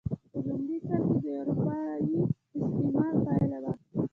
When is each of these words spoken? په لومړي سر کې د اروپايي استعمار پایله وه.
په 0.33 0.39
لومړي 0.47 0.77
سر 0.87 1.01
کې 1.11 1.17
د 1.23 1.27
اروپايي 1.39 2.19
استعمار 2.61 3.13
پایله 3.25 3.57
وه. 3.63 3.71